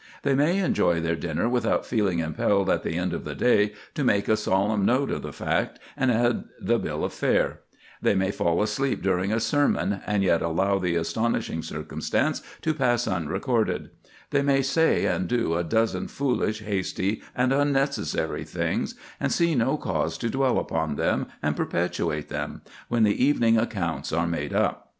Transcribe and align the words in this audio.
They 0.23 0.33
may 0.33 0.57
enjoy 0.57 0.99
their 0.99 1.15
dinner 1.15 1.47
without 1.47 1.85
feeling 1.85 2.17
impelled 2.17 2.71
at 2.71 2.81
the 2.81 2.97
end 2.97 3.13
of 3.13 3.23
the 3.23 3.35
day 3.35 3.73
to 3.93 4.03
make 4.03 4.27
a 4.27 4.35
solemn 4.35 4.83
note 4.83 5.11
of 5.11 5.21
the 5.21 5.31
fact 5.31 5.77
and 5.95 6.11
add 6.11 6.45
the 6.59 6.79
bill 6.79 7.03
of 7.05 7.13
fare; 7.13 7.59
they 8.01 8.15
may 8.15 8.31
fall 8.31 8.63
asleep 8.63 9.03
during 9.03 9.31
a 9.31 9.39
sermon, 9.39 10.01
and 10.07 10.23
yet 10.23 10.41
allow 10.41 10.79
the 10.79 10.95
astonishing 10.95 11.61
circumstance 11.61 12.41
to 12.63 12.73
pass 12.73 13.07
unrecorded; 13.07 13.91
they 14.31 14.41
may 14.41 14.63
say 14.63 15.05
and 15.05 15.27
do 15.27 15.53
a 15.53 15.63
dozen 15.63 16.07
foolish, 16.07 16.63
hasty, 16.63 17.21
and 17.35 17.53
unnecessary 17.53 18.43
things, 18.43 18.95
and 19.19 19.31
see 19.31 19.53
no 19.53 19.77
cause 19.77 20.17
to 20.17 20.31
dwell 20.31 20.57
upon 20.57 20.95
them, 20.95 21.27
and 21.43 21.55
perpetuate 21.55 22.27
them, 22.29 22.63
when 22.87 23.03
the 23.03 23.23
evening 23.23 23.55
accounts 23.55 24.11
are 24.11 24.25
made 24.25 24.51
up. 24.51 24.89